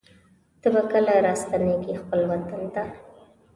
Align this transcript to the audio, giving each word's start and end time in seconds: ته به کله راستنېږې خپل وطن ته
ته 0.61 0.67
به 0.73 0.81
کله 0.91 1.13
راستنېږې 1.27 1.93
خپل 2.01 2.19
وطن 2.31 2.61
ته 2.73 2.83